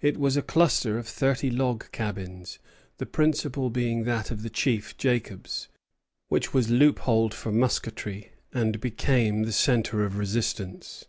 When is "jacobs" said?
4.96-5.68